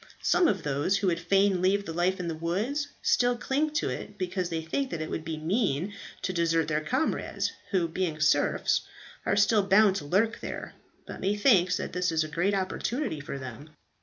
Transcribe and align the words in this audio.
Some 0.23 0.47
of 0.47 0.63
those 0.63 0.97
who 0.97 1.05
would 1.05 1.19
fain 1.19 1.61
leave 1.61 1.85
the 1.85 1.93
life 1.93 2.19
in 2.19 2.27
the 2.27 2.33
woods, 2.33 2.87
still 3.03 3.37
cling 3.37 3.69
to 3.75 3.87
it 3.89 4.17
because 4.17 4.49
they 4.49 4.63
think 4.63 4.89
that 4.89 4.99
it 4.99 5.11
would 5.11 5.23
be 5.23 5.37
mean 5.37 5.93
to 6.23 6.33
desert 6.33 6.67
their 6.69 6.81
comrades, 6.81 7.51
who 7.69 7.87
being 7.87 8.19
serfs 8.19 8.81
are 9.27 9.35
still 9.35 9.61
bound 9.61 9.97
to 9.97 10.05
lurk 10.05 10.39
there; 10.39 10.73
but 11.05 11.21
methinks 11.21 11.77
that 11.77 11.93
this 11.93 12.11
is 12.11 12.23
a 12.23 12.27
great 12.27 12.55
opportunity 12.55 13.19
for 13.19 13.37
them. 13.37 13.69